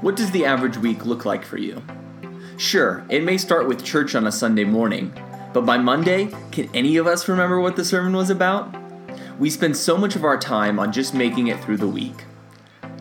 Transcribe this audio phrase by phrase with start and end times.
[0.00, 1.82] What does the average week look like for you?
[2.56, 5.12] Sure, it may start with church on a Sunday morning,
[5.52, 8.74] but by Monday, can any of us remember what the sermon was about?
[9.38, 12.24] We spend so much of our time on just making it through the week.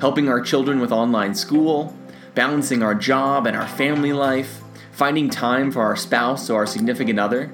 [0.01, 1.95] Helping our children with online school,
[2.35, 4.59] balancing our job and our family life,
[4.91, 7.49] finding time for our spouse or our significant other.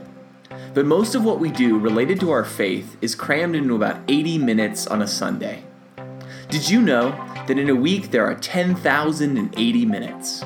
[0.74, 4.40] But most of what we do related to our faith is crammed into about 80
[4.40, 5.66] minutes on a Sunday.
[6.50, 7.12] Did you know
[7.48, 10.44] that in a week there are 10,080 minutes?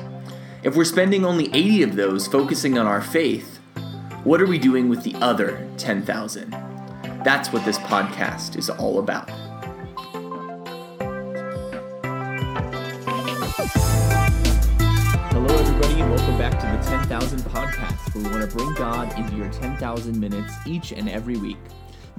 [0.62, 3.56] If we're spending only 80 of those focusing on our faith,
[4.24, 6.50] what are we doing with the other 10,000?
[7.24, 9.30] That's what this podcast is all about.
[15.30, 19.18] Hello, everybody, and welcome back to the 10,000 podcast, where we want to bring God
[19.18, 21.58] into your 10,000 minutes each and every week.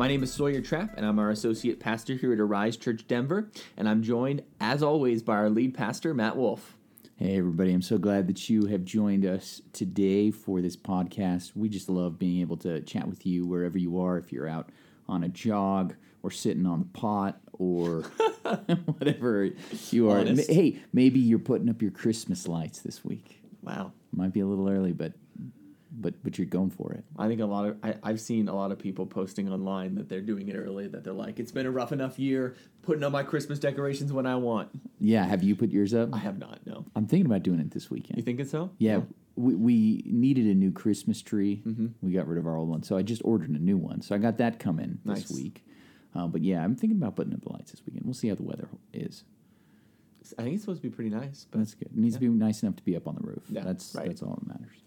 [0.01, 3.51] My name is Sawyer Trapp, and I'm our associate pastor here at Arise Church Denver,
[3.77, 6.75] and I'm joined, as always, by our lead pastor, Matt Wolf.
[7.17, 7.71] Hey, everybody.
[7.71, 11.51] I'm so glad that you have joined us today for this podcast.
[11.55, 14.71] We just love being able to chat with you wherever you are, if you're out
[15.07, 15.93] on a jog
[16.23, 18.01] or sitting on the pot or
[18.97, 19.51] whatever
[19.91, 20.21] you are.
[20.21, 20.49] Honest.
[20.49, 23.39] Hey, maybe you're putting up your Christmas lights this week.
[23.61, 23.91] Wow.
[24.11, 25.13] Might be a little early, but
[25.91, 27.03] but but you're going for it.
[27.17, 30.07] I think a lot of I, I've seen a lot of people posting online that
[30.09, 30.87] they're doing it early.
[30.87, 34.25] That they're like, it's been a rough enough year, putting up my Christmas decorations when
[34.25, 34.69] I want.
[34.99, 36.13] Yeah, have you put yours up?
[36.13, 36.59] I have not.
[36.65, 38.17] No, I'm thinking about doing it this weekend.
[38.17, 38.71] you thinking so?
[38.77, 39.01] Yeah,
[39.35, 41.61] we, we needed a new Christmas tree.
[41.65, 41.87] Mm-hmm.
[42.01, 44.01] We got rid of our old one, so I just ordered a new one.
[44.01, 45.23] So I got that coming Nice.
[45.27, 45.65] this week.
[46.13, 48.05] Uh, but yeah, I'm thinking about putting up the lights this weekend.
[48.05, 49.23] We'll see how the weather is.
[50.37, 51.47] I think it's supposed to be pretty nice.
[51.49, 51.87] But That's good.
[51.87, 53.43] It needs to be nice enough to be up on the roof.
[53.49, 54.07] Yeah, that's right.
[54.07, 54.77] that's all that matters.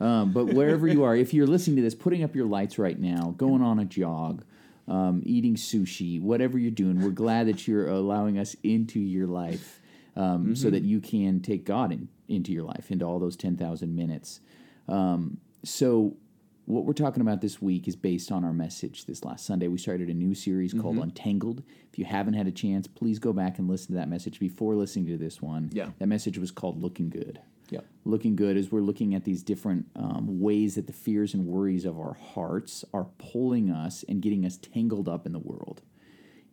[0.00, 2.98] Um, but wherever you are, if you're listening to this, putting up your lights right
[2.98, 4.44] now, going on a jog,
[4.86, 9.80] um, eating sushi, whatever you're doing, we're glad that you're allowing us into your life
[10.16, 10.54] um, Mm-hmm.
[10.54, 14.40] so that you can take God in, into your life, into all those 10,000 minutes.
[14.88, 16.16] Um, so,
[16.64, 19.68] what we're talking about this week is based on our message this last Sunday.
[19.68, 20.82] We started a new series Mm-hmm.
[20.82, 21.62] called Untangled.
[21.92, 24.74] If you haven't had a chance, please go back and listen to that message before
[24.74, 25.70] listening to this one.
[25.72, 25.90] Yeah.
[25.98, 29.86] That message was called Looking Good yeah, looking good as we're looking at these different
[29.96, 34.44] um, ways that the fears and worries of our hearts are pulling us and getting
[34.44, 35.82] us tangled up in the world.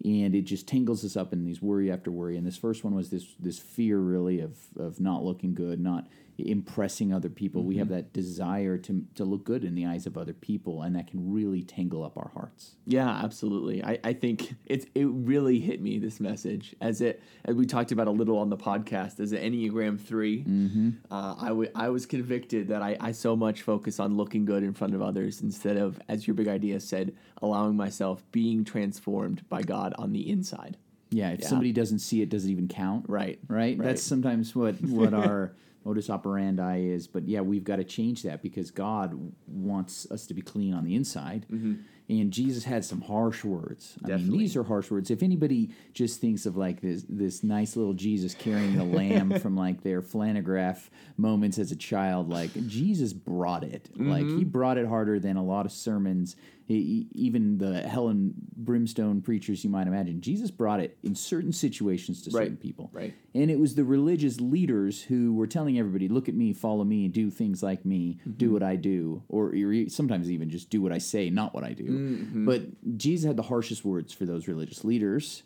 [0.03, 2.37] And it just tangles us up in these worry after worry.
[2.37, 6.07] And this first one was this this fear really of of not looking good not
[6.37, 10.17] impressing other people we have that desire to to look good in the eyes of
[10.17, 13.83] other people and that can really tangle up our hearts yeah, absolutely.
[13.83, 17.91] I, I think it's it really hit me this message as it as we talked
[17.91, 20.89] about a little on the podcast as an Enneagram 3 Mm-hmm.
[21.09, 24.61] Uh, I wa- I was convicted that I, I so much focus on looking good
[24.63, 29.47] in front of others instead of, as your big idea said, allowing myself being transformed
[29.49, 30.77] by God on the inside.
[31.11, 31.47] yeah if Yeah.
[31.47, 33.39] somebody doesn't see it does it even count Right.
[33.47, 33.77] right?
[33.77, 33.85] Right.
[33.87, 35.53] That's sometimes what what our
[35.85, 37.07] modus operandi is.
[37.07, 40.83] But yeah, we've got to change that because God wants us to be clean on
[40.83, 41.45] the inside.
[41.51, 41.73] Mm-hmm.
[42.07, 43.95] And Jesus had some harsh words.
[44.03, 45.09] I mean, these are harsh words.
[45.09, 49.55] If anybody just thinks of like this this nice little Jesus carrying the lamb from
[49.57, 53.89] like their flannelgraph moments as a child, like Jesus brought it.
[53.95, 54.49] Like he Mm-hmm.
[54.49, 56.35] brought it harder than a lot of sermons.
[56.67, 60.21] Even the hell and brimstone preachers you might imagine.
[60.21, 62.45] Jesus brought it in certain situations to Right.
[62.45, 62.89] certain people.
[62.91, 63.13] Right.
[63.33, 67.07] And it was the religious leaders who were telling everybody, look at me, follow me,
[67.07, 68.53] do things like me, do mm-hmm.
[68.53, 69.53] what I do, or,
[69.89, 71.83] sometimes even just do what I say, not what I do.
[71.83, 72.45] Mm-hmm.
[72.45, 75.43] But Jesus had the harshest words for those religious leaders.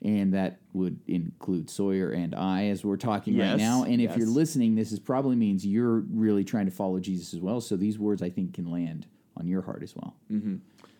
[0.00, 3.82] And that would include Sawyer and I as we're talking right now.
[3.82, 7.40] And if you're listening, this is probably means you're really trying to follow Jesus as
[7.40, 7.60] well.
[7.60, 9.06] So these words I think can land
[9.38, 10.14] on your heart as well.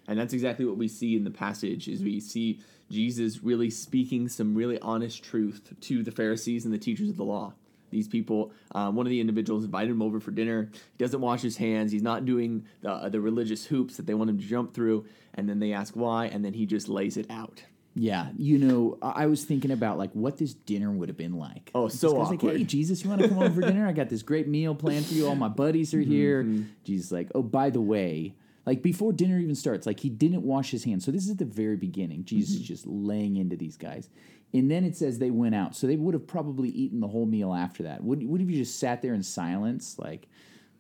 [0.07, 2.61] And that's exactly what we see in the passage is we see
[2.91, 7.25] Jesus really speaking some really honest truth to the Pharisees and the teachers of the
[7.25, 7.53] law.
[7.91, 10.71] These people, um, one of the individuals invited him over for dinner.
[10.73, 11.91] He doesn't wash his hands.
[11.93, 15.07] He's not doing the, uh, the religious hoops that they want him to jump through.
[15.35, 17.63] And then they ask why, and then he just lays it out.
[18.01, 21.71] Yeah, you know, I was thinking about like what this dinner would have been like.
[21.75, 22.57] Oh, so guy's like, awkward.
[22.59, 23.89] hey, Jesus, you want to come over for dinner?
[23.89, 25.27] I got this great meal planned for you.
[25.27, 26.45] All my buddies are here.
[26.45, 26.63] Mm-hmm.
[26.85, 28.35] Jesus, like, oh, by the way,
[28.67, 31.05] like before dinner even starts, like he didn't wash his hands.
[31.05, 32.25] So this is at the very beginning.
[32.25, 32.63] Jesus Mm-hmm.
[32.63, 34.09] is just laying into these guys.
[34.55, 35.75] And then it says they went out.
[35.75, 38.03] So they would have probably eaten the whole meal after that.
[38.05, 40.29] Would, would have you just sat there in silence, like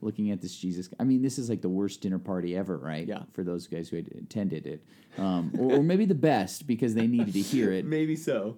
[0.00, 0.88] looking at this Jesus?
[0.98, 3.06] I mean, this is like the worst dinner party ever, right?
[3.06, 3.22] Yeah.
[3.32, 4.84] For those guys who had attended it.
[5.16, 7.84] Um, or, or maybe the best because they needed to hear it.
[7.98, 8.56] Maybe so.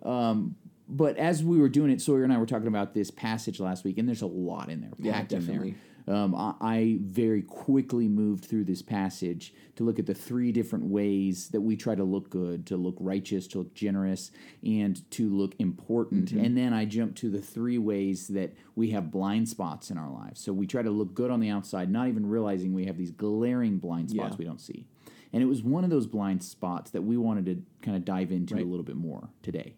[0.93, 3.85] But as we were doing it, Sawyer and I were talking about this passage last
[3.85, 5.75] week, and there's a lot in there, Yeah, packed in there.
[6.11, 10.87] Um, I, I very quickly moved through this passage to look at the three different
[10.87, 14.33] ways that we try to look good, to look righteous, to look generous,
[14.65, 16.33] and to look important.
[16.33, 20.11] And then I jumped to the three ways that we have blind spots in our
[20.11, 20.41] lives.
[20.41, 23.13] So we try to look good on the outside, not even realizing we have these
[23.13, 24.39] glaring blind spots Yeah.
[24.39, 24.87] we don't see.
[25.33, 28.33] And it was one of those blind spots that we wanted to kind of dive
[28.33, 28.65] into Right.
[28.65, 29.77] a little bit more today.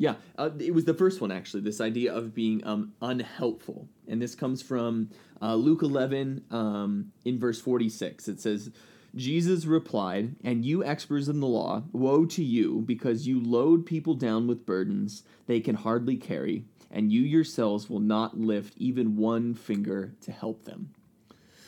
[0.00, 1.62] Yeah, uh, it was the first one actually.
[1.62, 5.10] This idea of being um, unhelpful, and this comes from
[5.42, 8.28] uh, Luke eleven um, in verse forty six.
[8.28, 8.70] It says,
[9.16, 14.14] "Jesus replied, and you experts in the law, woe to you, because you load people
[14.14, 19.52] down with burdens they can hardly carry, and you yourselves will not lift even one
[19.52, 20.90] finger to help them."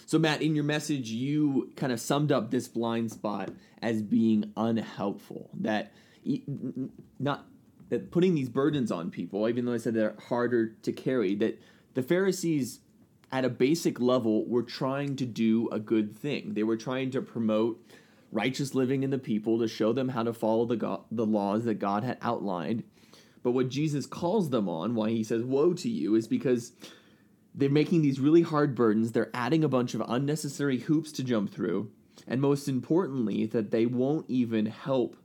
[0.06, 3.50] So, Matt, in your message, you kind of summed up this blind spot
[3.82, 5.50] as being unhelpful.
[5.54, 5.92] That
[7.18, 7.46] not
[7.90, 11.60] that putting these burdens on people, even though I said they're harder to carry, that
[11.94, 12.80] the Pharisees,
[13.30, 16.54] at a basic level, were trying to do a good thing.
[16.54, 17.84] They were trying to promote
[18.32, 21.74] righteous living in the people, to show them how to follow the the laws that
[21.74, 22.84] God had outlined.
[23.42, 26.72] But what Jesus calls them on, why he says "Woe to you," is because
[27.54, 29.10] they're making these really hard burdens.
[29.10, 31.90] They're adding a bunch of unnecessary hoops to jump through.
[32.28, 35.16] And most importantly, that they won't even help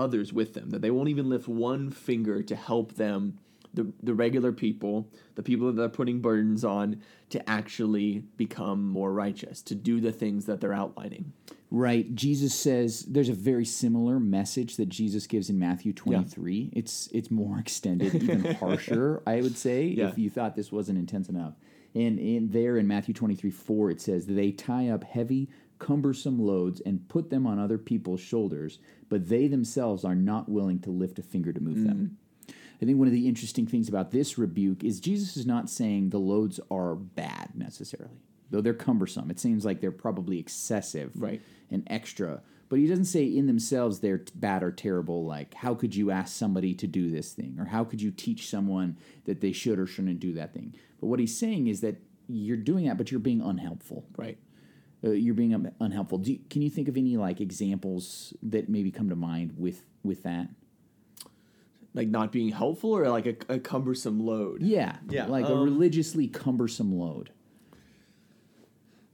[0.00, 3.38] others with them, that they won't even lift one finger to help them,
[3.72, 9.12] the, the regular people, the people that they're putting burdens on, to actually become more
[9.12, 11.32] righteous, to do the things that they're outlining.
[11.70, 12.12] Right.
[12.16, 16.70] Jesus says there's a very similar message that Jesus gives in Matthew 23.
[16.72, 20.08] It's it's more extended, even harsher, I would say, Yeah.
[20.08, 21.54] if you thought this wasn't intense enough.
[21.94, 25.48] And in there in Matthew 23, 4, it says, They tie up heavy,
[25.80, 28.78] cumbersome loads and put them on other people's shoulders,
[29.08, 32.16] but they themselves are not willing to lift a finger to move them.
[32.48, 32.54] Mm.
[32.80, 36.10] I think one of the interesting things about this rebuke is Jesus is not saying
[36.10, 39.30] the loads are bad necessarily, though they're cumbersome.
[39.30, 41.42] It seems like they're probably excessive Right.
[41.70, 42.42] and extra.
[42.70, 46.10] But he doesn't say in themselves they're t- bad or terrible, like, how could you
[46.12, 47.56] ask somebody to do this thing?
[47.58, 50.74] Or how could you teach someone that they should or shouldn't do that thing?
[51.00, 51.96] But what he's saying is that
[52.28, 54.06] you're doing that, but you're being unhelpful.
[54.16, 54.38] Right.
[55.02, 56.18] Uh, you're being un- unhelpful.
[56.18, 59.82] Do you, can you think of any like examples that maybe come to mind with
[60.04, 60.48] with that?
[61.94, 64.62] Like not being helpful or like a, a cumbersome load.
[64.62, 67.30] Yeah, Yeah, like a um, religiously cumbersome load.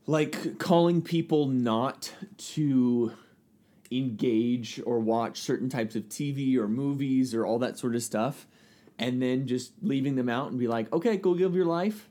[0.07, 3.13] like calling people not to
[3.91, 8.47] engage or watch certain types of TV or movies or all that sort of stuff,
[8.99, 12.09] and then just leaving them out and be like, okay, go live your life.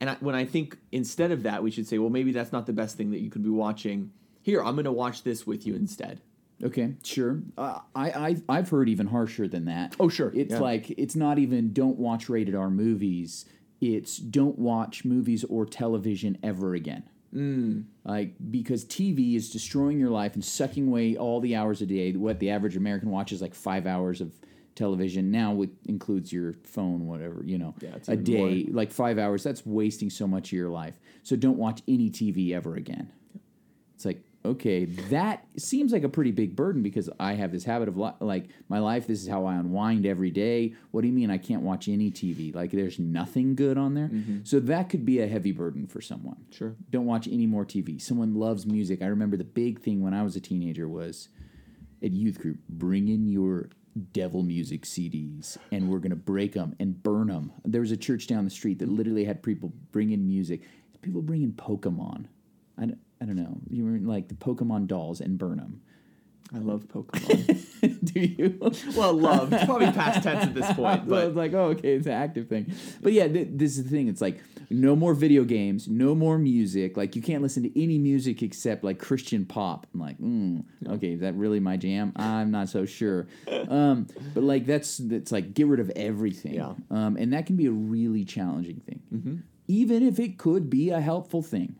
[0.00, 2.66] And I, when I think instead of that, we should say, well, maybe that's not
[2.66, 4.12] the best thing that you could be watching.
[4.42, 6.20] Here, I'm going to watch this with you instead.
[6.62, 7.40] Okay, sure.
[7.56, 9.94] Uh, I, I I've heard even harsher than that.
[10.00, 10.32] Oh, sure.
[10.34, 10.60] It's Yeah.
[10.60, 13.44] like it's not even don't watch rated R movies.
[13.80, 17.04] It's don't watch movies or television ever again.
[17.32, 17.84] Mm.
[18.04, 22.12] Like because TV is destroying your life and sucking away all the hours a day.
[22.12, 24.32] What the average American watches like five hours of
[24.78, 29.42] television now it includes your phone whatever you know Yeah, a day like five hours
[29.42, 33.12] that's wasting so much of your life so don't watch any tv ever again
[33.98, 37.88] it's like, okay, that seems like a pretty big burden because I have this habit
[37.88, 39.08] of li- like my life.
[39.08, 40.74] This is how I unwind every day.
[40.92, 42.54] What do you mean I can't watch any TV?
[42.54, 44.08] Like there's nothing good on there.
[44.44, 46.36] So that could be a heavy burden for someone.
[46.52, 46.76] Sure.
[46.90, 48.00] Don't watch any more TV.
[48.00, 49.02] Someone loves music.
[49.02, 51.28] I remember the big thing when I was a teenager was
[52.00, 56.74] at youth group, bring in your devil music CDs and we're going to break them
[56.80, 57.52] and burn them.
[57.64, 60.62] There was a church down the street that literally had people bring in music.
[61.02, 62.26] People bring in Pokemon.
[62.78, 63.58] I I don't know.
[63.68, 65.82] You were like the Pokemon dolls and burn them.
[66.54, 68.04] I love Pokemon.
[68.12, 68.58] Do you?
[68.96, 69.52] well, love.
[69.52, 72.48] It's probably past tense at this point, but it's like, oh, okay, it's an active
[72.48, 72.72] thing.
[73.02, 74.08] But yeah, th- this is the thing.
[74.08, 74.40] It's like
[74.70, 76.96] no more video games, no more music.
[76.96, 79.86] Like you can't listen to any music except like Christian pop.
[79.92, 82.12] I'm like, mm, okay, is that really my jam?
[82.16, 83.26] I'm not so sure.
[83.68, 86.54] Um, but like that's that's like get rid of everything.
[86.54, 86.72] Yeah.
[86.90, 91.00] Um, and that can be a really challenging thing, even if it could be a
[91.00, 91.76] helpful thing.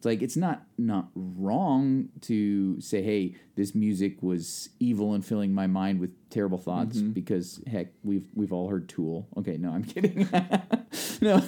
[0.00, 5.52] It's like it's not not wrong to say, "Hey, this music was evil and filling
[5.52, 7.10] my mind with terrible thoughts." Mm-hmm.
[7.10, 9.28] Because heck, we've we've all heard Tool.
[9.36, 10.26] Okay, no, I'm kidding.
[11.20, 11.44] no,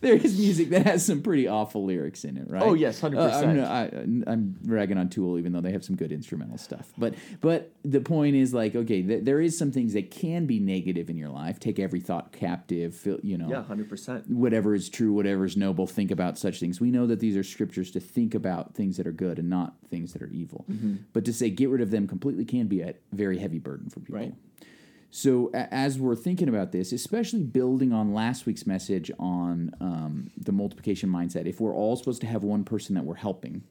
[0.00, 2.62] there is music that has some pretty awful lyrics in it, right?
[2.62, 3.16] Oh, yes, 100%.
[3.16, 6.92] Uh, I'm, I'm ragging on Tool, even though they have some good instrumental stuff.
[6.96, 10.58] But but the point is, like, okay, th- there is some things that can be
[10.58, 11.58] negative in your life.
[11.58, 12.94] Take every thought captive.
[12.94, 14.28] Feel, you know, yeah, hundred percent.
[14.28, 16.80] whatever is true, whatever is noble, think about such things.
[16.80, 19.74] We know that these are scriptures to think about things that are good and not
[19.90, 20.64] things that are evil.
[20.70, 20.96] Mm-hmm.
[21.12, 24.00] But to say get rid of them completely can be a very heavy burden for
[24.00, 24.16] people.
[24.20, 24.34] Right.
[25.10, 30.30] So a- as we're thinking about this, especially building on last week's message on um,
[30.36, 33.62] the multiplication mindset, if we're all supposed to have one person that we're helping,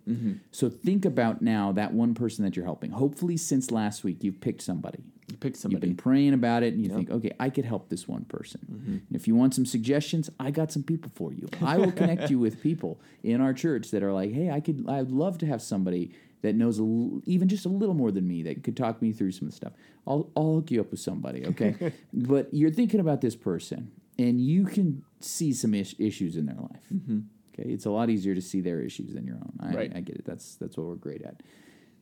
[0.51, 2.91] so think about now that one person that you're helping.
[2.91, 5.03] Hopefully, since last week, you've picked somebody.
[5.29, 8.08] You pick You've been praying about it, and you think, okay, I could help this
[8.08, 8.62] one person.
[9.08, 11.50] And if you want some suggestions, I got some people for you.
[11.62, 14.86] I will connect you with people in our church that are like, hey, I could,
[14.88, 18.27] I'd love to have somebody that knows a l- even just a little more than
[18.27, 19.74] me that could talk me through some of the stuff.
[20.06, 21.94] I'll, I'll hook you up with somebody, okay?
[22.13, 26.56] but you're thinking about this person, and you can see some is- issues in their
[26.58, 26.84] life.
[26.94, 27.20] Mm-hmm.
[27.60, 29.53] Okay, it's a lot easier to see their issues than your own.
[29.60, 29.91] I, Right.
[29.96, 30.25] I get it.
[30.25, 31.41] That's that's what we're great at.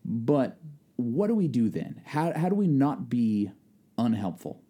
[0.03, 0.57] But
[0.97, 2.01] what do we do then?
[2.05, 3.51] How, how do we not be
[3.97, 4.61] unhelpful?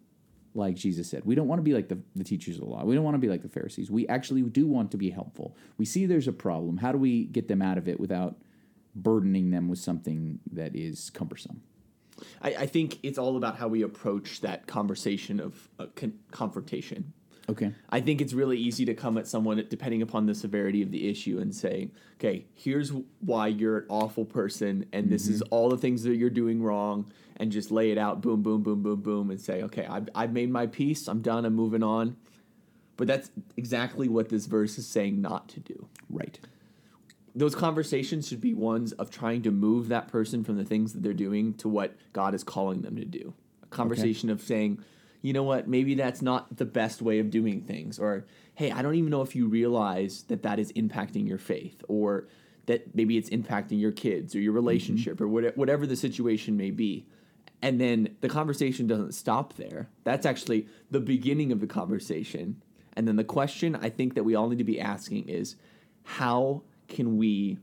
[0.54, 2.82] Like Jesus said, we don't want to be like the, the teachers of the law.
[2.84, 3.90] We don't want to be like the Pharisees.
[3.90, 5.54] We actually do want to be helpful.
[5.76, 6.78] We see there's a problem.
[6.78, 8.36] How do we get them out of it without
[8.96, 11.62] burdening them with something that is cumbersome?
[12.42, 17.12] I, I think it's all about how we approach that conversation of uh, con- confrontation.
[17.48, 17.72] Okay.
[17.90, 21.08] I think it's really easy to come at someone depending upon the severity of the
[21.08, 25.78] issue and say, okay, here's why you're an awful person, and this is all the
[25.78, 29.30] things that you're doing wrong, and just lay it out, boom, boom, boom, boom, boom,
[29.30, 32.16] and say, okay, I've, I've made my peace, I'm done, I'm moving on.
[32.96, 35.86] But that's exactly what this verse is saying not to do.
[36.08, 36.40] Right.
[37.36, 41.02] Those conversations should be ones of trying to move that person from the things that
[41.02, 43.34] they're doing to what God is calling them to do.
[43.62, 44.82] A conversation of saying,
[45.20, 47.98] you know what, maybe that's not the best way of doing things.
[47.98, 48.24] Or,
[48.54, 51.82] hey, I don't even know if you realize that that is impacting your faith.
[51.88, 52.26] Or
[52.66, 54.56] that maybe it's impacting your kids or your mm-hmm.
[54.56, 57.06] relationship or what- whatever the situation may be.
[57.62, 59.88] And then the conversation doesn't stop there.
[60.04, 62.62] That's actually the beginning of the conversation.
[62.94, 65.56] And then the question I think that we all need to be asking is
[66.04, 67.58] how can we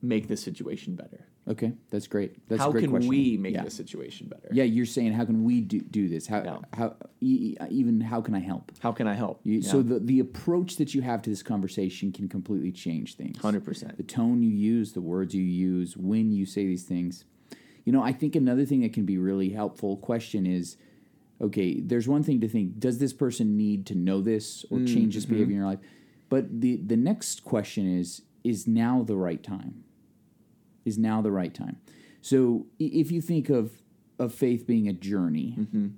[0.00, 1.26] make this situation better?
[1.48, 1.72] Okay.
[1.90, 2.48] That's great.
[2.48, 3.08] That's a how great can question.
[3.08, 3.64] we make yeah.
[3.64, 4.48] this situation better?
[4.52, 6.26] Yeah, you're saying how can we do, do this?
[6.26, 6.58] How Yeah.
[6.72, 8.70] how e- even how can I help?
[8.78, 9.40] How can I help?
[9.42, 13.38] You, So the the approach that you have to this conversation can completely change things.
[13.38, 13.96] 100%.
[13.96, 17.24] The tone you use, the words you use, when you say these things.
[17.84, 20.76] You know, I think another thing that can be really helpful question is
[21.40, 24.86] okay, there's one thing to think, does this person need to know this or mm,
[24.86, 25.34] change this mm-hmm.
[25.34, 25.80] behavior in your life?
[26.28, 29.84] But the the next question is is now the right time?
[30.84, 31.78] Is now the right time?
[32.20, 33.82] So if you think of
[34.18, 35.88] of faith being a journey, mm-hmm.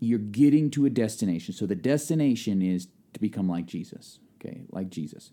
[0.00, 1.52] you're getting to a destination.
[1.54, 4.18] So the destination is to become like Jesus.
[4.40, 5.32] Okay, like Jesus.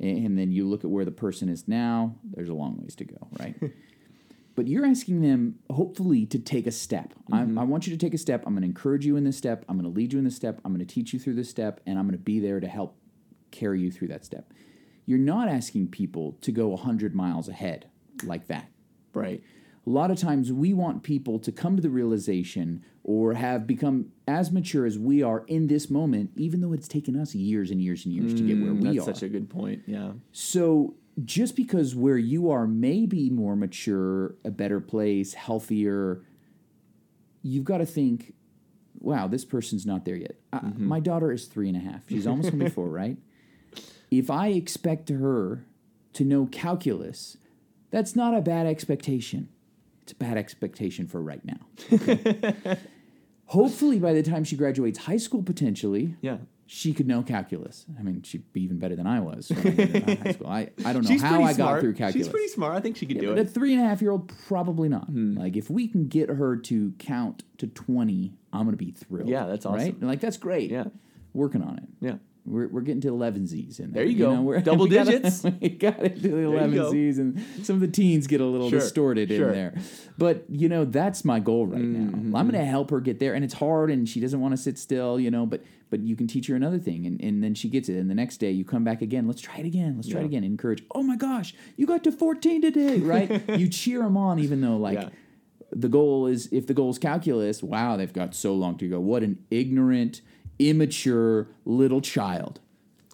[0.00, 3.04] And, then you look at where the person is now, there's a long ways to
[3.04, 3.56] go, right?
[4.54, 7.14] but you're asking them, hopefully, to take a step.
[7.32, 7.58] I, mm-hmm.
[7.58, 8.44] I want you to take a step.
[8.46, 9.64] I'm going to encourage you in this step.
[9.68, 10.60] I'm going to lead you in this step.
[10.64, 12.68] I'm going to teach you through this step, and I'm going to be there to
[12.68, 12.96] help
[13.50, 14.52] carry you through that step.
[15.08, 17.88] You're not asking people to go 100 miles ahead
[18.24, 18.68] like that.
[19.14, 19.42] Right.
[19.86, 24.12] A lot of times we want people to come to the realization or have become
[24.26, 27.80] as mature as we are in this moment, even though it's taken us years and
[27.80, 29.14] years and years to get where we Mm, That's are.
[29.14, 29.82] such a good point.
[29.86, 30.12] Yeah.
[30.30, 36.22] so just because where you are may be more mature, a better place, healthier,
[37.42, 38.34] you've got to think,
[39.00, 40.36] wow, this person's not there yet.
[40.52, 40.86] I- Mm-hmm.
[40.86, 42.02] my daughter is three and a half.
[42.08, 43.16] She's almost going to be four, right?
[44.10, 45.64] If I expect her
[46.14, 47.36] to know calculus,
[47.90, 49.48] that's not a bad expectation.
[50.02, 51.60] It's a bad expectation for right now.
[51.92, 52.78] Okay?
[53.46, 56.38] Hopefully, by the time she graduates high school, potentially, Yeah.
[56.66, 57.86] she could know calculus.
[57.98, 59.56] I mean, she'd be even better than I was in
[60.22, 60.46] high school.
[60.48, 61.56] I, I don't know She's how I smart.
[61.76, 62.26] got through calculus.
[62.26, 62.76] She's pretty smart.
[62.76, 64.90] I think she could Yeah, do but a three and a half year old, probably
[64.90, 65.06] not.
[65.06, 65.34] Hmm.
[65.38, 69.28] Like, if we can get her to count to 20, I'm going to be thrilled.
[69.30, 69.74] Yeah, that's Right?
[69.80, 69.96] awesome.
[70.00, 70.70] And, like, that's great.
[70.70, 70.84] Yeah.
[71.32, 71.84] Working on it.
[72.00, 72.16] Yeah.
[72.48, 74.02] We're, we're getting to 11 Z's in there.
[74.04, 74.40] There you go.
[74.40, 75.44] we're- Double we gotta- digits.
[75.60, 79.28] we got into the 11Zs, and some of the teens get a little Sure, distorted
[79.28, 79.48] sure.
[79.48, 79.74] in there.
[80.16, 82.30] But, you know, that's my goal right Mm-hmm.
[82.32, 82.38] now.
[82.38, 83.34] I'm going to help her get there.
[83.34, 86.16] And it's hard, and she doesn't want to sit still, you know, but but you
[86.16, 87.06] can teach her another thing.
[87.06, 87.96] And, and then she gets it.
[87.96, 89.26] And the next day, you come back again.
[89.26, 89.94] Let's try it again.
[89.96, 90.44] Let's try it again.
[90.44, 90.84] Encourage.
[90.94, 93.42] Oh, my gosh, you got to 14 today, right?
[93.58, 95.08] you cheer them on, even though, like, Yeah.
[95.72, 99.00] the goal is if the goal is calculus, wow, they've got so long to go.
[99.00, 100.20] What an ignorant,
[100.58, 102.60] immature little child.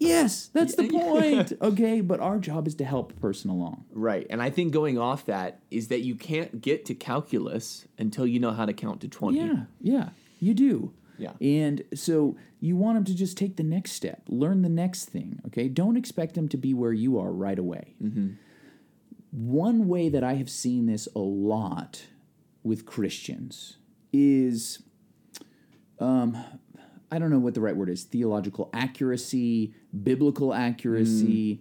[0.01, 1.53] Yes, that's the point.
[1.63, 3.85] okay, but our job is to help a person along.
[3.93, 4.27] Right.
[4.29, 8.41] And I think going off that is that you can't get to calculus until you
[8.41, 9.39] know how to count to 20.
[9.39, 10.09] Yeah, yeah,
[10.41, 10.93] you do.
[11.17, 11.33] Yeah.
[11.41, 15.41] And so you want them to just take the next step, learn the next thing.
[15.47, 17.95] Okay, don't expect them to be where you are right away.
[19.31, 22.07] One way that I have seen this a lot
[22.63, 23.79] with Christians
[24.13, 24.83] is,
[25.99, 26.37] um,
[27.15, 31.61] I don't know what the right word is theological accuracy, biblical accuracy.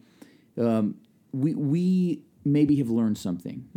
[0.60, 0.96] Um,
[1.32, 3.68] we, we maybe have learned something.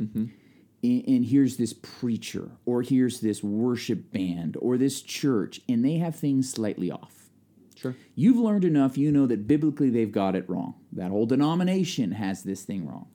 [0.82, 5.98] and, and here's this preacher, or here's this worship band, or this church, and they
[5.98, 7.28] have things slightly off.
[7.74, 7.94] Sure.
[8.14, 10.74] You've learned enough, you know that biblically they've got it wrong.
[10.92, 13.08] That whole denomination has this thing wrong.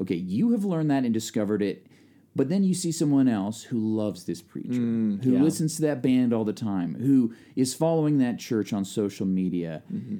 [0.00, 1.86] Okay, you have learned that and discovered it,
[2.36, 5.42] but then you see someone else who loves this preacher, mm, who yeah.
[5.42, 9.82] listens to that band all the time, who is following that church on social media.
[9.92, 10.18] Mm-hmm.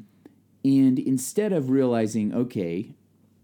[0.65, 2.95] And instead of realizing, okay,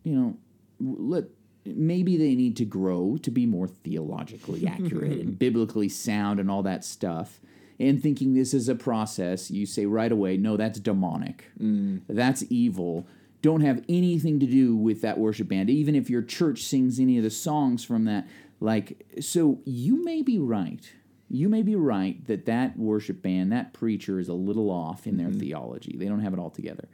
[0.04, 0.36] you know,
[0.80, 1.24] let
[1.64, 6.62] maybe they need to grow to be more theologically accurate and biblically sound and all
[6.62, 7.40] that stuff.
[7.78, 11.46] And thinking this is a process, you say right away, no, that's demonic.
[11.60, 12.02] Mm.
[12.08, 13.06] That's evil.
[13.42, 17.16] Don't have anything to do with that worship band, even if your church sings any
[17.16, 18.28] of the songs from that.
[18.60, 20.92] Like, so you may be right.
[21.28, 25.16] You may be right that that worship band, that preacher is a little off in
[25.16, 25.38] their mm-hmm.
[25.38, 25.96] theology.
[25.96, 26.88] They don't have it all together.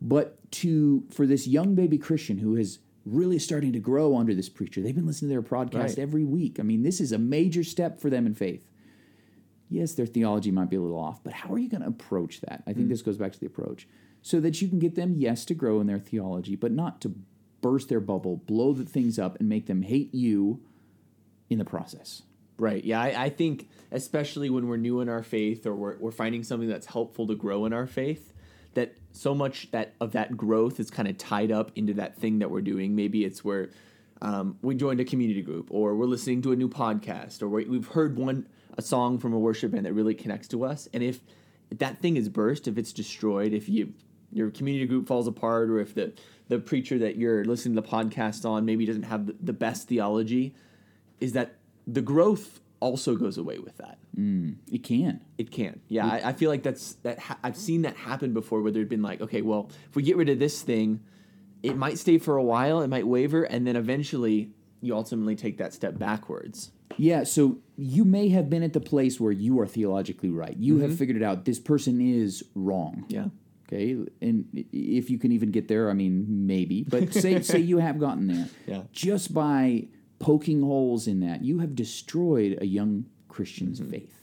[0.00, 4.48] But to for this young baby Christian who is really starting to grow under this
[4.48, 5.98] preacher, they've been listening to their podcast Right.
[5.98, 6.60] every week.
[6.60, 8.66] I mean, this is a major step for them in faith.
[9.68, 12.40] Yes, their theology might be a little off, but how are you going to approach
[12.42, 12.62] that?
[12.66, 12.90] I think mm.
[12.90, 13.88] this goes back to the approach.
[14.22, 17.14] So that you can get them, yes, to grow in their theology, but not to
[17.62, 20.60] burst their bubble, blow the things up, and make them hate you
[21.50, 22.22] in the process.
[22.56, 22.84] Right.
[22.84, 23.00] Yeah.
[23.00, 26.68] I, I think, especially when we're new in our faith or we're, we're finding something
[26.68, 28.32] that's helpful to grow in our faith,
[28.74, 32.38] that so much that of that growth is kind of tied up into that thing
[32.38, 32.94] that we're doing.
[32.94, 33.70] Maybe it's where
[34.22, 37.64] um, we joined a community group, or we're listening to a new podcast, or we-
[37.64, 38.46] we've heard one
[38.78, 40.88] a song from a worship band that really connects to us.
[40.92, 41.20] And if
[41.70, 43.94] that thing is burst, if it's destroyed, if you
[44.32, 46.12] your community group falls apart, or if the
[46.48, 50.54] the preacher that you're listening to the podcast on maybe doesn't have the best theology,
[51.20, 53.98] is that the growth also goes away with that.
[54.16, 55.20] Mm, it can.
[55.38, 55.80] It can.
[55.88, 57.18] Yeah, I, I feel like that's that.
[57.18, 60.16] Ha- I've seen that happen before, where there'd been like, okay, well, if we get
[60.16, 61.00] rid of this thing,
[61.62, 64.50] it might stay for a while, it might waver, and then eventually
[64.80, 66.72] you ultimately take that step backwards.
[66.96, 70.56] Yeah, so you may have been at the place where you are theologically right.
[70.56, 70.98] You have mm-hmm.
[70.98, 71.44] figured it out.
[71.44, 73.04] This person is wrong.
[73.08, 73.26] Yeah.
[73.68, 76.82] Okay, and if you can even get there, I mean, maybe.
[76.82, 78.48] But say say you have gotten there.
[78.66, 78.82] Yeah.
[78.92, 79.88] Just by
[80.20, 83.90] poking holes in that, you have destroyed a young Christian's mm-hmm.
[83.90, 84.16] faith.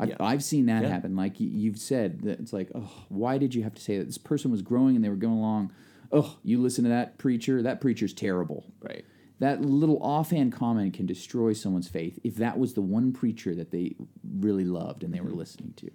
[0.00, 0.16] I've, Yeah.
[0.18, 0.88] I've seen that Yeah.
[0.88, 1.14] happen.
[1.14, 4.06] Like you've said, that it's like, oh, why did you have to say that?
[4.06, 5.70] This person was growing and they were going along.
[6.10, 7.62] Oh, you listen to that preacher.
[7.62, 9.04] That preacher's terrible Right.
[9.38, 13.70] that little offhand comment can destroy someone's faith if that was the one preacher that
[13.70, 13.94] they
[14.38, 15.38] really loved and they were mm-hmm.
[15.38, 15.90] listening to.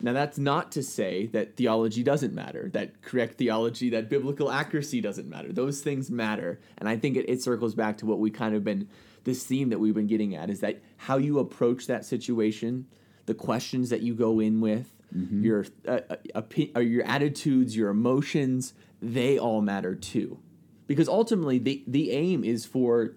[0.00, 5.00] Now that's not to say that theology doesn't matter, that correct theology, that biblical accuracy
[5.00, 5.52] doesn't matter.
[5.52, 6.60] Those things matter.
[6.78, 8.88] And I think it, it circles back to what we kind of been
[9.24, 12.86] this theme that we've been getting at is that how you approach that situation,
[13.26, 14.94] the questions that you go in with,
[15.42, 20.38] your uh, uh, opi- your attitudes, your emotions, they all matter too.
[20.86, 23.14] Because ultimately the the aim is for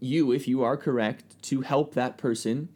[0.00, 2.70] you if you are correct to help that person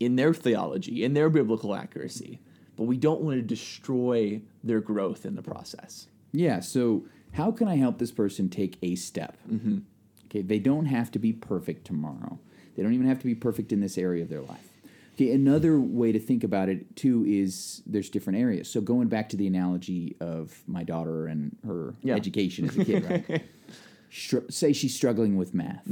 [0.00, 2.40] in their theology, in their biblical accuracy.
[2.78, 6.06] But we don't want to destroy their growth in the process.
[6.32, 9.36] Yeah, so how can I help this person take a step?
[9.50, 9.78] Mm-hmm.
[10.26, 12.38] Okay, they don't have to be perfect tomorrow.
[12.76, 14.68] They don't even have to be perfect in this area of their life.
[15.16, 18.70] Okay, another way to think about it too is there's different areas.
[18.70, 22.14] So going back to the analogy of my daughter and her Yeah.
[22.14, 23.42] education as a kid, right?
[24.10, 25.82] Str- say she's struggling with math.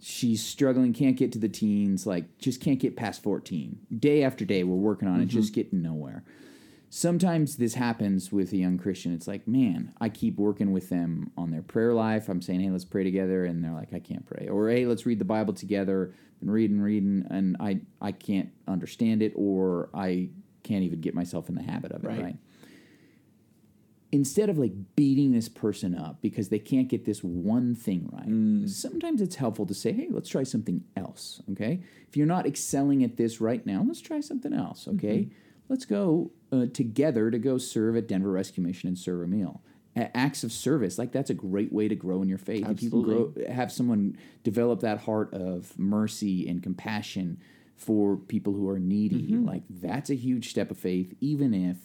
[0.00, 3.78] She's struggling, can't get to the teens, like just can't get past 14.
[3.98, 5.38] Day after day, we're working on it, mm-hmm.
[5.38, 6.24] just getting nowhere
[6.90, 9.14] sometimes this happens with a young Christian.
[9.14, 12.28] It's like, man, I keep working with them on their prayer life.
[12.28, 14.48] I'm saying, hey, let's pray together, and they're like, I can't pray.
[14.48, 16.12] Or hey, let's read the Bible together.
[16.40, 20.28] Been reading, reading, and I I can't understand it, or I
[20.62, 22.08] can't even get myself in the habit of it.
[22.08, 22.22] Right.
[22.22, 22.36] Right.
[24.12, 28.28] Instead of like beating this person up because they can't get this one thing right,
[28.28, 28.68] mm.
[28.68, 31.40] sometimes it's helpful to say, hey, let's try something else.
[31.52, 31.80] Okay.
[32.08, 34.88] If you're not excelling at this right now, let's try something else.
[34.88, 35.18] Okay.
[35.18, 35.34] Mm-hmm.
[35.68, 39.62] Let's go uh, together to go serve at Denver Rescue Mission and serve a meal.
[39.94, 42.68] A- Acts of service, like that's a great way to grow in your faith.
[42.68, 47.38] If you can grow, have someone develop that heart of mercy and compassion
[47.76, 49.46] for people who are needy, mm-hmm.
[49.46, 51.76] like that's a huge step of faith, even if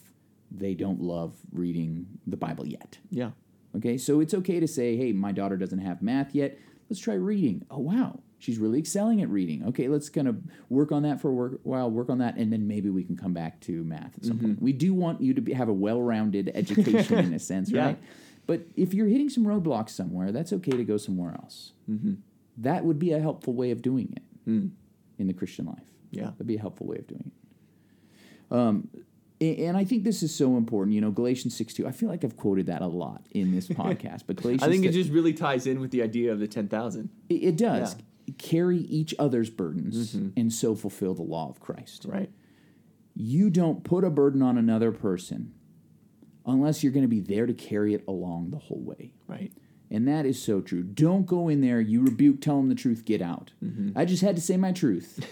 [0.51, 2.97] they don't love reading the Bible yet.
[3.09, 3.31] Yeah.
[3.75, 6.57] Okay, so it's okay to say, hey, my daughter doesn't have math yet.
[6.89, 7.65] Let's try reading.
[7.69, 8.19] Oh, wow.
[8.37, 9.65] She's really excelling at reading.
[9.67, 12.67] Okay, let's kind of work on that for a while, work on that, and then
[12.67, 14.45] maybe we can come back to math at some mm-hmm.
[14.45, 14.61] point.
[14.61, 17.85] We do want you to be, have a well rounded education in a sense, Yeah.
[17.85, 17.97] right?
[18.47, 21.71] But if you're hitting some roadblocks somewhere, that's okay to go somewhere else.
[21.89, 22.13] Mm-hmm.
[22.57, 24.67] That would be a helpful way of doing it hmm.
[25.17, 25.83] in the Christian life.
[26.11, 26.25] Yeah.
[26.25, 28.55] That'd be a helpful way of doing it.
[28.55, 28.87] Um,
[29.41, 30.95] And I think this is so important.
[30.95, 31.87] You know, Galatians 6 2.
[31.87, 34.85] I feel like I've quoted that a lot in this podcast, but Galatians I think
[34.85, 37.09] it just really ties in with the idea of the 10,000.
[37.29, 37.95] it, it does.
[38.37, 40.29] Carry each other's burdens mm-hmm.
[40.39, 42.05] and so fulfill the law of Christ.
[42.07, 42.31] Right.
[43.13, 45.53] You don't put a burden on another person
[46.45, 49.13] unless you're going to be there to carry it along the whole way.
[49.27, 49.51] Right.
[49.91, 50.83] And that is so true.
[50.83, 53.51] Don't go in there, you rebuke, tell them the truth, get out.
[53.63, 53.97] Mm-hmm.
[53.97, 55.23] I just had to say my truth.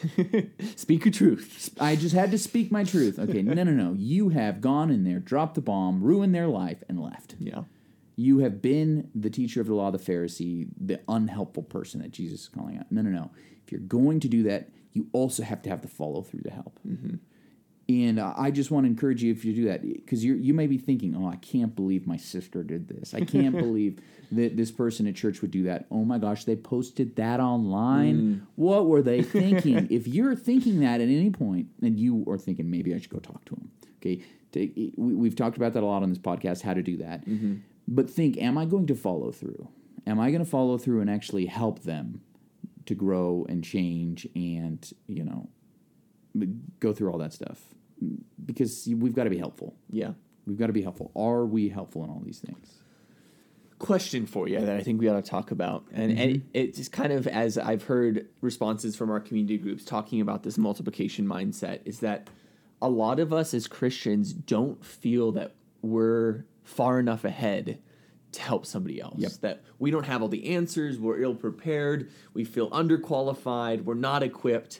[0.75, 1.71] Speak your truth.
[1.79, 3.17] I just had to speak my truth.
[3.17, 3.93] Okay, no, no, no.
[3.97, 7.35] You have gone in there, dropped the bomb, ruined their life, and left.
[7.39, 7.63] Yeah.
[8.15, 12.41] You have been the teacher of the law, the Pharisee, the unhelpful person that Jesus
[12.41, 12.91] is calling out.
[12.91, 13.31] No, no, no.
[13.65, 16.51] If you're going to do that, you also have to have the follow through to
[16.51, 16.79] help.
[16.87, 17.15] Mm-hmm.
[17.89, 20.53] And uh, I just want to encourage you if you do that, because you you
[20.53, 23.13] may be thinking, "Oh, I can't believe my sister did this.
[23.13, 23.99] I can't believe
[24.31, 25.85] that this person at church would do that.
[25.91, 28.47] Oh my gosh, they posted that online.
[28.55, 32.71] What were they thinking?" if you're thinking that at any point, and you are thinking,
[32.71, 33.69] maybe I should go talk to him.
[33.97, 36.97] Okay, Take- we, we've talked about that a lot on this podcast, how to do
[36.97, 37.25] that.
[37.87, 39.67] But think, am I going to follow through?
[40.07, 42.21] Am I going to follow through and actually help them
[42.85, 45.47] to grow and change and you know
[46.79, 47.59] go through all that stuff?
[48.43, 49.75] Because we've got to be helpful.
[49.89, 50.13] Yeah.
[50.45, 51.11] We've got to be helpful.
[51.15, 52.83] Are we helpful in all these things?
[53.83, 56.47] question for you that I think we ought to talk about, and, and mm-hmm.
[56.53, 61.27] it's kind of as I've heard responses from our community groups talking about this multiplication
[61.27, 62.29] mindset is that
[62.81, 67.79] a lot of us as Christians don't feel that we're far enough ahead
[68.31, 69.19] to help somebody else.
[69.19, 69.31] Yep.
[69.41, 74.23] That we don't have all the answers, we're ill prepared, we feel underqualified, we're not
[74.23, 74.79] equipped.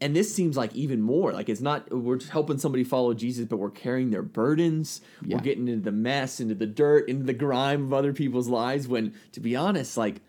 [0.00, 3.58] And this seems like even more like it's not we're helping somebody follow Jesus, but
[3.58, 5.00] we're carrying their burdens.
[5.24, 5.36] Yeah.
[5.36, 8.88] We're getting into the mess, into the dirt, into the grime of other people's lives.
[8.88, 10.20] When, to be honest, like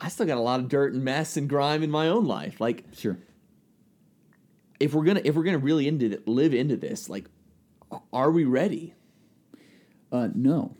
[0.00, 2.60] I still got a lot of dirt and mess and grime in my own life.
[2.60, 3.18] Like Sure.
[4.78, 7.26] if we're gonna if we're gonna really into th- live into this, like
[8.12, 8.94] are we ready?
[10.12, 10.76] Uh, no.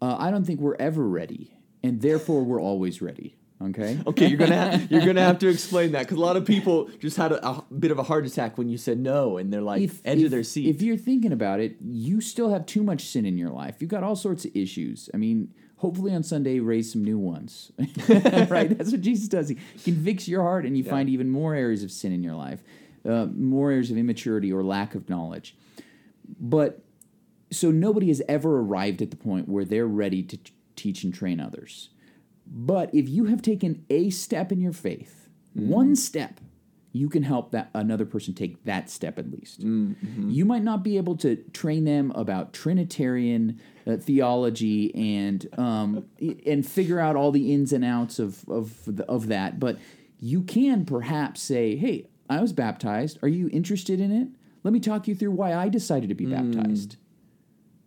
[0.00, 3.34] Uh, I don't think we're ever ready, and therefore we're always ready.
[3.60, 3.98] Okay.
[4.06, 6.88] Okay, you're gonna ha- you're gonna have to explain that because a lot of people
[7.00, 9.60] just had a, a bit of a heart attack when you said no, and they're
[9.62, 10.68] like edge of their seat.
[10.74, 13.76] If you're thinking about it, you still have too much sin in your life.
[13.80, 15.10] You've got all sorts of issues.
[15.12, 17.72] I mean, hopefully on Sunday, raise some new ones.
[18.48, 18.76] right?
[18.76, 19.48] That's what Jesus does.
[19.48, 22.62] He convicts your heart, and you find even more areas of sin in your life,
[23.08, 25.56] uh, more areas of immaturity or lack of knowledge.
[26.40, 26.82] But
[27.50, 31.12] so nobody has ever arrived at the point where they're ready to t- teach and
[31.12, 31.90] train others.
[32.50, 36.40] But if you have taken a step in your faith, one step,
[36.92, 39.60] you can help that another person take that step at least.
[40.30, 46.06] You might not be able to train them about Trinitarian uh, theology and um,
[46.46, 49.78] and figure out all the ins and outs of of the, of that, but
[50.20, 53.18] you can perhaps say, "Hey, I was baptized.
[53.22, 54.28] Are you interested in it?
[54.64, 56.96] Let me talk you through why I decided to be baptized."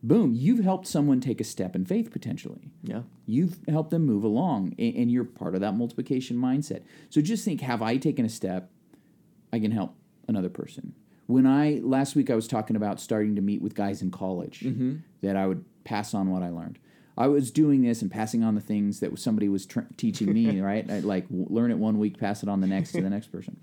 [0.04, 2.72] Boom, you've helped someone take a step in faith potentially.
[2.84, 6.82] Yeah, you've helped them move along and you're part of that multiplication mindset.
[7.10, 8.72] So just think have i taken a step?
[9.54, 9.96] I can help
[10.28, 10.96] another person.
[11.28, 14.62] When i last week i was talking about starting to meet with guys in college
[14.62, 14.98] mm-hmm.
[15.22, 16.80] that i would pass on what i learned.
[17.18, 20.60] I was doing this and passing on the things that somebody was tr- teaching me
[20.62, 20.90] right?
[20.90, 23.28] I, like w- learn it one week pass it on the next to the next
[23.28, 23.58] person.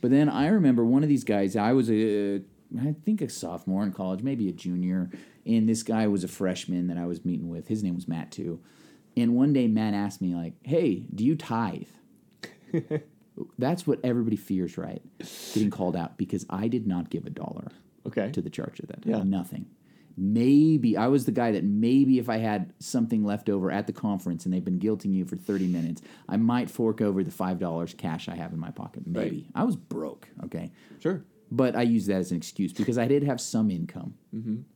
[0.00, 2.42] But then i remember one of these guys i was a
[2.78, 5.10] i think a sophomore in college maybe a junior
[5.46, 8.30] and this guy was a freshman that i was meeting with his name was matt
[8.30, 8.60] too
[9.16, 11.88] and one day Matt asked me, like, hey, do you tithe?
[13.58, 15.02] That's what everybody fears, right?
[15.52, 17.68] Getting called out because I did not give a dollar
[18.06, 19.12] okay, to the church at that time.
[19.12, 19.22] Yeah.
[19.24, 19.66] Nothing.
[20.16, 23.92] Maybe I was the guy that maybe if I had something left over at the
[23.92, 27.96] conference and they've been guilting you for 30 minutes, I might fork over the $5
[27.96, 29.04] cash I have in my pocket.
[29.06, 29.48] Maybe.
[29.54, 30.72] I was broke, okay?
[30.98, 34.14] sure, But I used that as an excuse because I did have some income.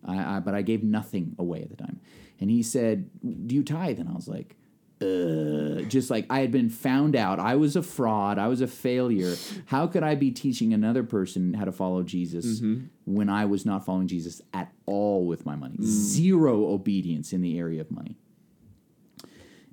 [0.04, 2.00] I, I, but I gave nothing away at the time.
[2.40, 3.08] And he said,
[3.46, 4.00] Do you tithe?
[4.00, 4.56] And I was like,
[5.00, 7.38] uh, just like I had been found out.
[7.38, 8.38] I was a fraud.
[8.38, 9.34] I was a failure.
[9.66, 12.60] How could I be teaching another person how to follow Jesus
[13.04, 15.76] when I was not following Jesus at all with my money?
[15.86, 18.16] Zero obedience in the area of money.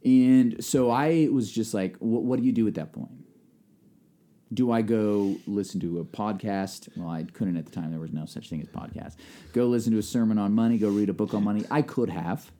[0.03, 3.11] And so I was just like, what, what do you do at that point?
[4.53, 6.89] Do I go listen to a podcast?
[6.97, 7.91] Well, I couldn't at the time.
[7.91, 9.15] There was no such thing as podcast.
[9.53, 10.77] Go listen to a sermon on money.
[10.77, 11.63] Go read a book on money.
[11.71, 12.51] I could have,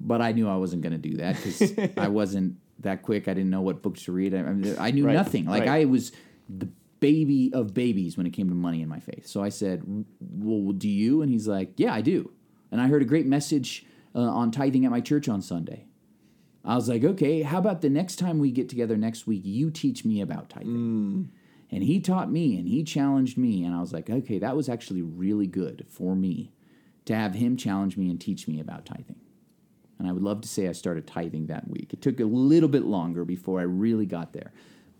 [0.00, 3.28] but I knew I wasn't going to do that because I wasn't that quick.
[3.28, 4.34] I didn't know what books to read.
[4.34, 5.46] I, I, mean, I knew Right, nothing.
[5.46, 5.82] Like right.
[5.82, 6.12] I was
[6.48, 6.68] the
[7.00, 9.26] baby of babies when it came to money in my faith.
[9.26, 9.82] So I said,
[10.20, 12.30] "Well, do you?" And he's like, "Yeah, I do."
[12.70, 15.86] And I heard a great message uh, on tithing at my church on Sunday.
[16.64, 19.70] I was like, okay, how about the next time we get together next week, you
[19.70, 20.70] teach me about tithing?
[21.70, 23.64] And he taught me and he challenged me.
[23.64, 26.52] And I was like, okay, that was actually really good for me
[27.06, 29.20] to have him challenge me and teach me about tithing.
[29.98, 31.92] And I would love to say I started tithing that week.
[31.92, 34.52] It took a little bit longer before I really got there,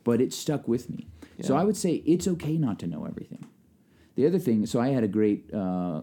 [0.04, 1.08] but it stuck with me.
[1.40, 3.44] So I would say it's okay not to know everything.
[4.14, 6.02] The other thing, so I had a great uh,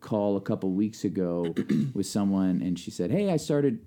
[0.00, 1.54] call a couple weeks ago
[1.94, 3.80] with someone, and she said, "Hey, I started."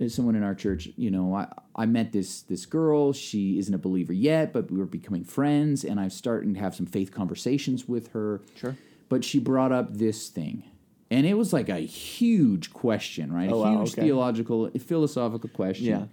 [0.00, 3.12] Uh, Someone in our church, you know, I, I met this this girl.
[3.12, 6.74] She isn't a believer yet, but we were becoming friends, and I'm starting to have
[6.74, 8.40] some faith conversations with her.
[8.56, 8.76] Sure.
[9.08, 10.62] But she brought up this thing,
[11.10, 13.50] and it was like a huge question, right?
[13.50, 14.02] Oh, a wow, huge okay.
[14.02, 15.86] theological, philosophical question.
[15.86, 16.04] Yeah.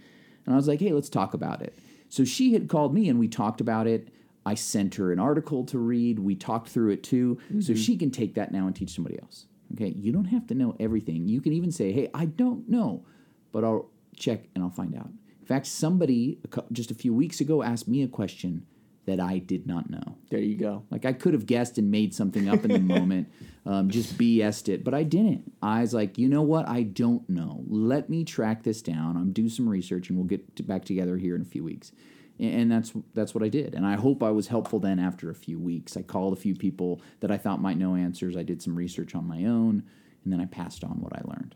[0.45, 1.78] And I was like, hey, let's talk about it.
[2.10, 4.08] So she had called me and we talked about it.
[4.45, 6.19] I sent her an article to read.
[6.19, 7.38] We talked through it too.
[7.50, 7.73] So Mm-hmm.
[7.76, 9.45] she can take that now and teach somebody else.
[9.73, 9.89] Okay.
[9.89, 11.28] You don't have to know everything.
[11.28, 13.04] You can even say, hey, I don't know,
[13.52, 15.10] but I'll check and I'll find out.
[15.40, 16.40] In fact, somebody
[16.72, 18.66] just a few weeks ago asked me a question
[19.08, 20.18] that I did not know.
[20.30, 20.84] There you go.
[20.92, 23.32] Like I could have guessed and made something up in the moment,
[23.66, 25.54] um, just BS'd it, but I didn't.
[25.62, 26.68] I was like, you know what?
[26.68, 27.64] I don't know.
[27.68, 29.16] Let me track this down.
[29.16, 31.94] I'm do some research, and we'll get to back together here in a few weeks.
[32.38, 33.74] And, and that's that's what I did.
[33.74, 35.00] And I hope I was helpful then.
[35.00, 38.36] After a few weeks, I called a few people that I thought might know answers.
[38.36, 39.84] I did some research on my own,
[40.26, 41.56] and then I passed on what I learned.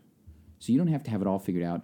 [0.62, 1.82] So you don't have to have it all figured out.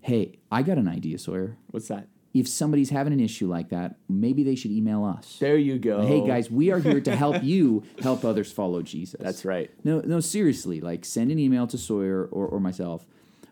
[0.00, 1.56] Hey, I got an idea, Sawyer.
[1.70, 2.08] What's that?
[2.34, 5.38] If somebody's having an issue like that, maybe they should email us.
[5.38, 6.02] There you go.
[6.04, 9.20] Hey guys, we are here to help you help others follow Jesus.
[9.20, 9.70] That's right.
[9.84, 10.80] No, no, seriously.
[10.80, 13.06] Like, send an email to Sawyer or, or myself.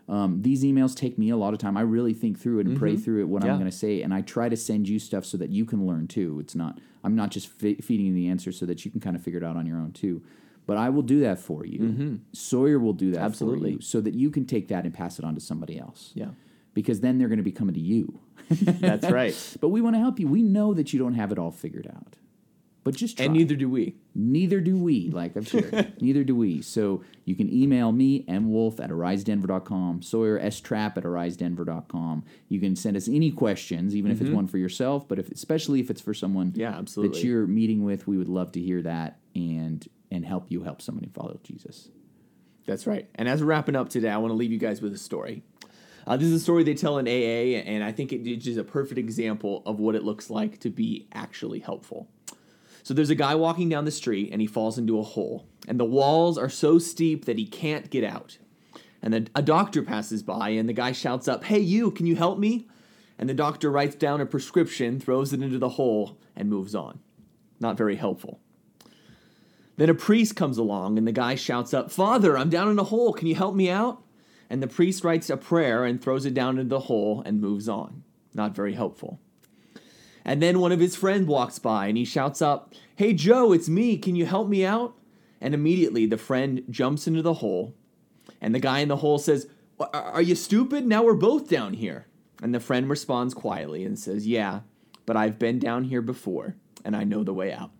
[0.07, 1.79] Um, these emails take me a lot of time.
[1.79, 3.47] I really think through it and pray through it what Mm-hmm.
[3.47, 3.53] Yeah.
[3.55, 5.87] I'm going to say, and I try to send you stuff so that you can
[5.87, 6.41] learn too.
[6.41, 9.15] It's not I'm not just fe- feeding you the answer so that you can kind
[9.17, 10.23] of figure it out on your own too.
[10.66, 12.20] But I will do that for you.
[12.33, 13.27] Sawyer will do that Mm-hmm.
[13.27, 13.70] Absolutely.
[13.72, 16.12] for you, so that you can take that and pass it on to somebody else.
[16.14, 16.29] Yeah.
[16.72, 18.18] Because then they're going to be coming to you.
[18.50, 19.35] That's right.
[19.61, 20.27] But we want to help you.
[20.27, 22.16] We know that you don't have it all figured out.
[22.83, 23.24] But just try.
[23.27, 23.94] and neither do we.
[24.14, 25.62] Neither do we, like I'm sure.
[26.00, 26.61] Neither do we.
[26.61, 30.61] So you can email me, mwolf at arisedenver.com, Sawyer S.
[30.61, 32.24] Trapp at arisedenver.com.
[32.48, 35.81] You can send us any questions, even if it's one for yourself, but if especially
[35.81, 36.61] if it's for someone Mm-hmm.
[36.61, 37.18] Yeah, absolutely.
[37.20, 40.81] that you're meeting with, we would love to hear that and and help you help
[40.81, 41.88] somebody follow Jesus.
[42.66, 43.09] That's right.
[43.14, 45.42] And as we're wrapping up today, I want to leave you guys with a story.
[46.07, 48.64] Uh, this is a story they tell in AA, and I think it is a
[48.64, 52.09] perfect example of what it looks like to be actually helpful.
[52.83, 55.81] So there's a guy walking down the street, and he falls into a hole, and
[55.81, 58.38] the walls are so steep that he can't get out.
[59.03, 62.16] And then a doctor passes by, and the guy shouts up, Hey, you, can you
[62.16, 62.68] help me?
[63.18, 67.00] And the doctor writes down a prescription, throws it into the hole, and moves on.
[67.61, 68.40] Not very helpful.
[69.77, 72.85] Then a priest comes along and the guy shouts up, Father, I'm down in a
[72.85, 73.13] hole.
[73.13, 74.03] Can you help me out?
[74.49, 77.69] And the priest writes a prayer and throws it down into the hole and moves
[77.69, 78.05] on.
[78.35, 79.19] Not very helpful.
[80.25, 83.69] And then one of his friends walks by and he shouts up, Hey Joe, it's
[83.69, 83.99] me.
[83.99, 84.95] Can you help me out?
[85.41, 87.75] And immediately the friend jumps into the hole
[88.41, 89.49] and the guy in the hole says,
[89.81, 90.87] "Are- Are you stupid?
[90.87, 92.07] Now we're both down here.
[92.43, 94.61] And the friend responds quietly and says, Yeah,
[95.07, 97.71] but I've been down here before and I know the way out.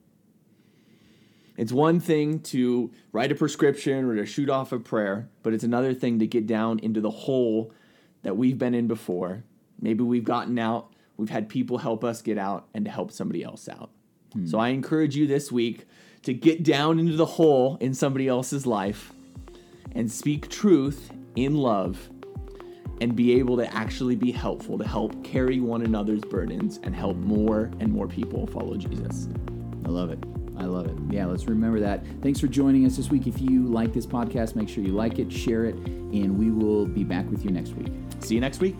[1.57, 5.65] It's one thing to write a prescription or to shoot off a prayer, but it's
[5.65, 7.73] another thing to get down into the hole
[8.23, 9.45] that we've been in before.
[9.81, 13.45] Maybe we've gotten out, we've had people help us get out, and to help somebody
[13.45, 13.91] else out.
[14.33, 14.47] Hmm.
[14.47, 15.87] So I encourage you this week
[16.23, 19.13] to get down into the hole in somebody else's life
[19.93, 22.11] and speak truth in love
[23.01, 27.17] and be able to actually be helpful to help carry one another's burdens and help
[27.17, 29.29] more and more people follow Jesus.
[29.85, 30.44] I love it.
[30.57, 30.97] I love it.
[31.11, 32.05] Yeah, let's remember that.
[32.23, 33.27] Thanks for joining us this week.
[33.27, 36.87] If you like this podcast, make sure you like it, share it, and we will
[36.87, 37.89] be back with you next week.
[38.21, 38.79] See you next week.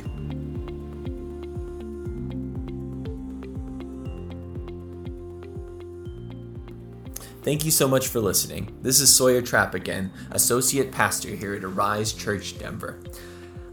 [7.43, 8.75] Thank you so much for listening.
[8.81, 13.01] This is Sawyer Trapp again, Associate Pastor here at Arise Church Denver.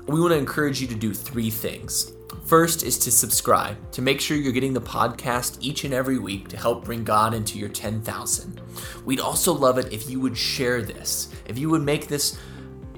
[0.07, 2.11] We want to encourage you to do three things.
[2.45, 6.47] First is to subscribe to make sure you're getting the podcast each and every week
[6.49, 8.61] to help bring God into your 10,000.
[9.05, 12.37] We'd also love it if you would share this, if you would make this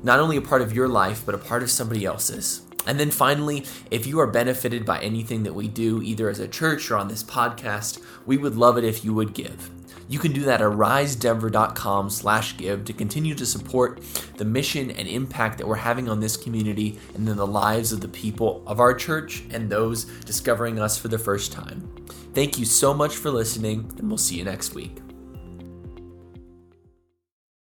[0.03, 2.61] not only a part of your life, but a part of somebody else's.
[2.85, 6.47] And then finally, if you are benefited by anything that we do, either as a
[6.47, 9.71] church or on this podcast, we would love it if you would give.
[10.07, 14.01] You can do that at arisedenver.com slash give to continue to support
[14.37, 18.01] the mission and impact that we're having on this community and in the lives of
[18.01, 21.87] the people of our church and those discovering us for the first time.
[22.33, 25.02] Thank you so much for listening, and we'll see you next week.